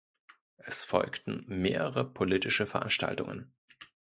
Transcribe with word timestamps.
Es 0.57 0.83
folgten 0.83 1.43
mehrere 1.45 2.03
politische 2.11 2.65
Veranstaltungen. 2.65 3.53